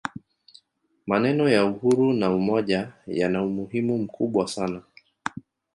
[1.07, 4.81] maneno ya uhuru na umoja yana umuhimu mkubwa sana